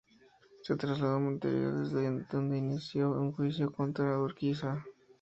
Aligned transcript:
Se 0.63 0.75
trasladó 0.77 1.17
a 1.17 1.19
Montevideo, 1.19 1.77
desde 1.81 2.25
donde 2.31 2.57
inició 2.57 3.11
un 3.11 3.33
juicio 3.33 3.71
contra 3.71 4.17
Urquiza. 4.17 4.83